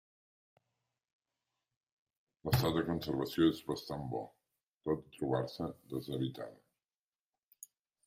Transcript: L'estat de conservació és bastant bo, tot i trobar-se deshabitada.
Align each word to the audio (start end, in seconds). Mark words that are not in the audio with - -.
L'estat 2.49 2.79
de 2.79 2.83
conservació 2.89 3.51
és 3.53 3.61
bastant 3.69 4.09
bo, 4.17 4.25
tot 4.89 5.07
i 5.07 5.15
trobar-se 5.21 5.73
deshabitada. 5.97 7.75